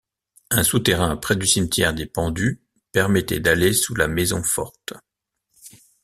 [0.49, 2.59] Un souterrain près du cimetière des pendus
[2.91, 4.93] permettait d’aller sous la maison forte.